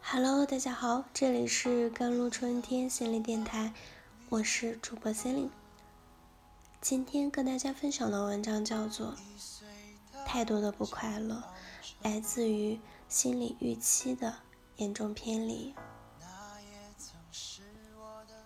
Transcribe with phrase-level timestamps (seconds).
[0.00, 3.74] Hello，大家好，这里是甘露春天心理电台，
[4.30, 5.50] 我是主播 c e l i n e
[6.80, 9.14] 今天跟大家分享的文章叫做
[10.24, 11.44] 《太多的不快乐
[12.02, 14.36] 来自于心理预期的
[14.76, 15.74] 严重偏离》。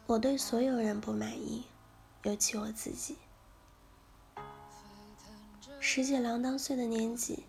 [0.07, 1.65] 我对所有人不满意，
[2.25, 3.17] 尤其我自己。
[5.79, 7.45] 十几郎当岁的年纪，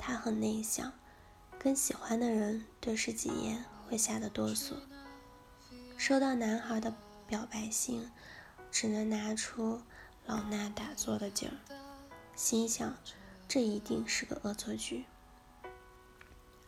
[0.00, 0.90] 他很内向。
[1.58, 4.72] 跟喜欢的人对视几眼会吓得哆嗦，
[5.98, 6.94] 收到男孩的
[7.26, 8.10] 表白信，
[8.70, 9.82] 只能拿出
[10.24, 11.54] 老衲打坐的劲儿，
[12.34, 12.96] 心想
[13.46, 15.04] 这一定是个恶作剧。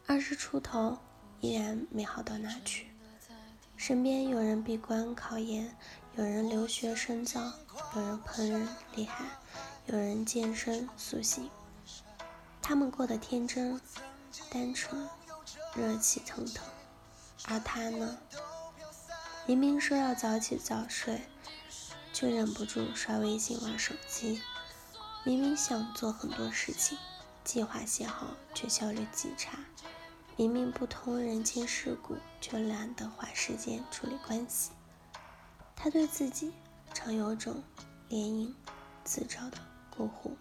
[0.07, 0.99] 二十出头
[1.41, 2.89] 依然没好到哪去，
[3.79, 5.75] 身边有人闭关考研，
[6.17, 7.41] 有人留学深造，
[7.97, 9.25] 有人烹饪厉害，
[9.87, 11.49] 有人健身塑形，
[12.63, 13.79] 他们过得天真。
[14.51, 15.07] 单纯，
[15.75, 16.65] 热气腾腾，
[17.49, 18.17] 而他呢？
[19.45, 21.21] 明明说要早起早睡，
[22.15, 24.41] 却忍不住刷微信玩手机；
[25.23, 26.97] 明明想做很多事情，
[27.45, 29.59] 计划写好却效率极差；
[30.37, 34.71] 明明不通人情世故，却懒得花时间处理关系。
[35.77, 36.55] 他对自己
[36.95, 37.63] 常有种
[38.09, 38.55] 怜悯
[39.05, 39.59] 自嘲的
[39.95, 40.37] 孤苦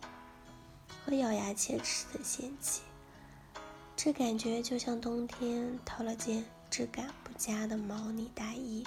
[1.05, 2.81] 和咬牙切齿的嫌弃。
[3.95, 8.83] 这感觉就像冬天套了件质感不佳的毛呢大衣，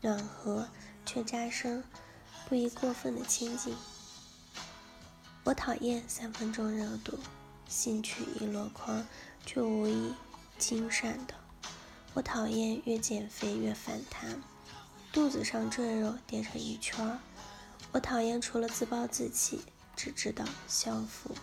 [0.00, 0.68] 暖和
[1.04, 1.82] 却扎身，
[2.48, 3.74] 不宜过分的亲近。
[5.42, 7.18] 我讨厌三分钟热度，
[7.68, 9.06] 兴趣一箩筐
[9.44, 10.14] 却无意
[10.58, 11.34] 精善的。
[12.14, 14.42] 我讨厌越减肥越反弹，
[15.12, 17.18] 肚子上赘肉叠成一圈。
[17.92, 19.60] 我讨厌除了自暴自弃，
[19.96, 21.34] 只知道消费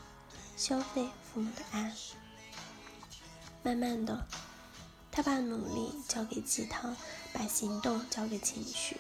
[0.55, 1.93] 消费父母的爱。
[3.63, 4.27] 慢慢的，
[5.11, 6.95] 他把努力交给鸡汤，
[7.33, 8.99] 把行动交给情绪。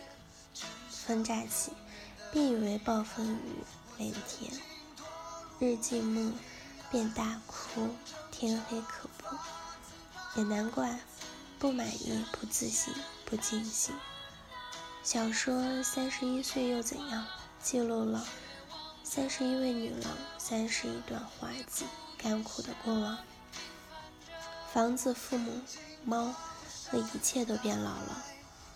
[0.89, 1.73] 风乍起，
[2.31, 3.63] 便以为暴风雨
[3.97, 4.51] 连天；
[5.59, 6.33] 日寂暮，
[6.89, 7.89] 便大哭
[8.31, 9.35] 天黑可怖。
[10.35, 10.99] 也难怪，
[11.59, 12.93] 不满意、不自信、
[13.25, 13.93] 不尽兴。
[15.03, 17.23] 小说《三十一岁又怎样》
[17.61, 18.25] 记录了
[19.15, 21.85] 三十一位女郎三十一段滑稽、
[22.17, 23.15] 干枯的过往。
[24.73, 25.61] 房子、父母、
[26.03, 26.33] 猫
[26.89, 28.25] 和一切都变老了，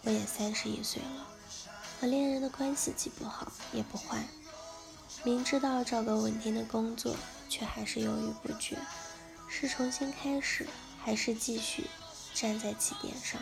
[0.03, 1.27] 我也三十一岁了。
[1.99, 4.27] 和恋人的关系既不好也不坏，
[5.23, 7.15] 明知道找个稳定的工作，
[7.49, 8.77] 却还是犹豫不决。
[9.47, 10.67] 是重新开始，
[11.03, 11.85] 还是继续
[12.35, 13.41] 站在起点上？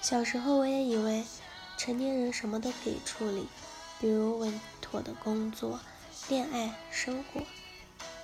[0.00, 1.24] 小时候我也以为
[1.76, 3.48] 成年人什么都可以处理，
[4.04, 5.80] 比如稳妥的工作、
[6.28, 7.40] 恋爱、生活。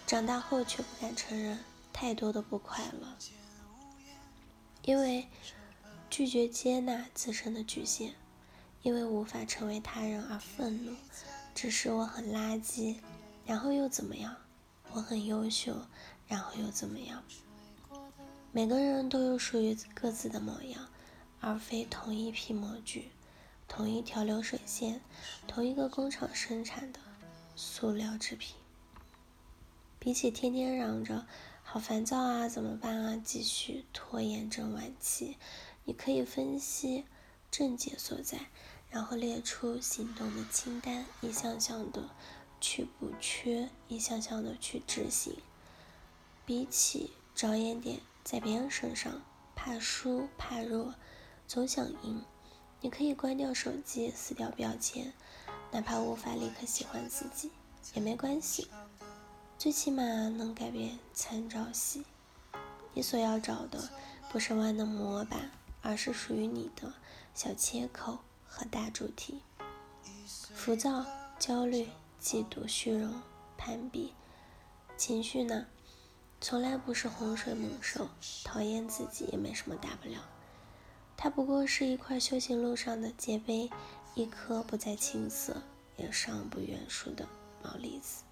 [0.06, 1.58] 长大后却不敢承认。
[1.90, 3.08] 太多的不快乐，
[4.82, 5.26] 因为
[6.10, 8.12] 拒绝接纳自身的局限，
[8.82, 10.94] 因为无法成为他人而愤怒，
[11.54, 12.96] 只是我很垃圾，
[13.46, 14.36] 然后又怎么样？
[14.92, 15.74] 我很优秀，
[16.28, 17.22] 然后又怎么样？
[18.52, 20.86] 每个人都有属于各自的模样，
[21.40, 23.10] 而非同一批模具、
[23.72, 25.00] 同一条流水线、
[25.46, 26.98] 同一个工厂生产的
[27.54, 28.56] 塑料制品。
[30.00, 31.24] 比起天天嚷着。
[31.62, 33.22] 好烦躁啊，怎么办啊？
[33.24, 35.36] 继续拖延症晚期，
[35.84, 37.04] 你可以分析
[37.48, 38.38] 症结所在，
[38.90, 42.10] 然后列出行动的清单，一项项的
[42.60, 45.36] 去补缺，一项项的去执行。
[46.44, 49.22] 比起着眼点在别人身上，
[49.54, 50.96] 怕输怕弱，
[51.46, 52.24] 总想赢，
[52.82, 55.12] 你可以关掉手机，撕掉标签，
[55.70, 57.50] 哪怕无法立刻喜欢自己
[57.92, 58.68] 也没关系。
[59.58, 62.04] 最起码能改变参照系。
[62.94, 63.90] 你所要找的
[64.30, 65.50] 不是万能模板，
[65.82, 66.94] 而是属于你的
[67.34, 69.42] 小切口和大主题。
[70.26, 71.04] 浮躁、
[71.38, 71.86] 焦虑、
[72.20, 73.20] 嫉妒、虚荣、
[73.58, 74.14] 攀比，
[74.96, 75.66] 情绪呢，
[76.40, 78.08] 从来不是洪水猛兽。
[78.42, 80.26] 讨厌自己也没什么大不了，
[81.22, 83.68] 它不过是一块修行路上的界碑，
[84.14, 85.62] 一颗不再青涩
[85.98, 87.28] 也尚不圆熟的
[87.62, 88.22] 毛栗子。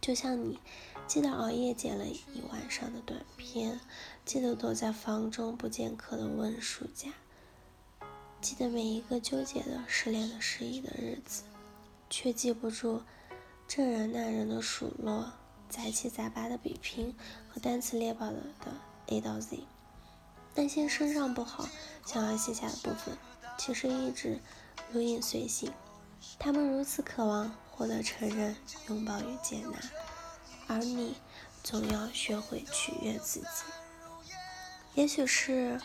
[0.00, 0.58] 就像你，
[1.06, 3.78] 记得熬夜剪了一晚上的短片，
[4.24, 7.12] 记得躲在房中不见客的温暑假，
[8.40, 11.44] 记得每一个纠结的失恋的失意的日子，
[12.10, 13.00] 却记不住
[13.68, 15.32] 这人那人的数落、
[15.68, 17.14] 杂七杂八的比拼
[17.48, 18.72] 和单词列表的的
[19.06, 19.60] A 到 Z。
[20.58, 21.68] 那些身上不好、
[22.04, 23.16] 想要卸下的部分，
[23.56, 24.40] 其实一直
[24.90, 25.72] 如影随形。
[26.36, 27.54] 他们如此渴望。
[27.70, 28.56] 获得承认、
[28.88, 29.78] 拥抱与接纳，
[30.66, 31.14] 而你
[31.62, 33.46] 总要学会取悦自己。
[34.94, 35.80] 也许是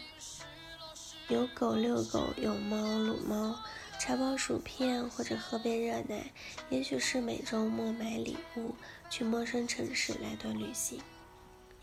[1.27, 3.59] 有狗遛狗，有猫撸猫，
[3.99, 6.31] 拆包薯片或者喝杯热奶；
[6.71, 8.73] 也许是每周末买礼物，
[9.07, 10.97] 去陌生城市来段旅行；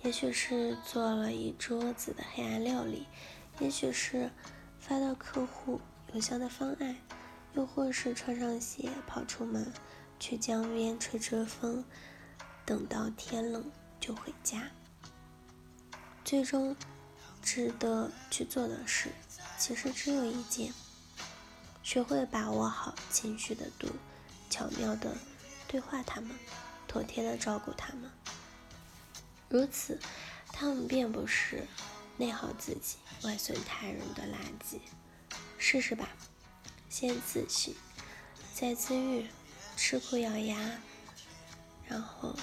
[0.02, 3.06] 也许是做了一桌子的黑暗料理；
[3.58, 4.30] 也许是
[4.78, 5.80] 发到客户
[6.12, 6.94] 邮箱的方案；
[7.54, 9.72] 又或是穿上鞋跑出门，
[10.18, 11.84] 去江边吹吹风，
[12.64, 14.70] 等到天冷就回家。
[16.24, 16.76] 最终。
[17.42, 19.08] 值得去做的事，
[19.56, 20.74] 其实只有一件：
[21.82, 23.88] 学会把握好情绪的度，
[24.50, 25.16] 巧妙的
[25.66, 26.30] 对话他们，
[26.86, 28.10] 妥帖的照顾他们。
[29.50, 30.00] 如此，
[30.52, 31.66] 他们便不是
[32.16, 34.78] 内耗自己、外损他人的垃圾。
[35.58, 36.08] 试试吧，
[36.88, 37.74] 先自省，
[38.54, 39.26] 再自愈，
[39.76, 40.56] 吃苦咬牙，
[41.86, 42.34] 然后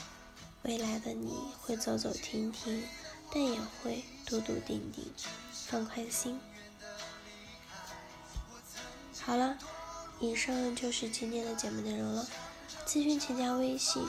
[0.62, 2.84] 未来的你会走走停停。
[3.30, 5.04] 但也会笃笃定定，
[5.52, 6.40] 放宽心。
[9.20, 9.58] 好了，
[10.22, 12.26] 以上就是今天的节目内容了。
[12.86, 14.02] 咨询请加微信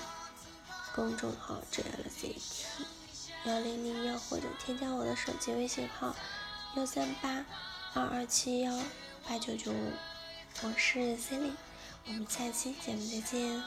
[0.98, 2.64] 公众号 “JLCT
[3.44, 6.16] 幺零零幺”或者添加我的手机微信号
[6.74, 7.44] 幺三八
[7.94, 8.76] 二二七幺
[9.24, 9.92] 八九九五，
[10.64, 11.52] 我是 Cindy，
[12.08, 13.62] 我们下期节目再见。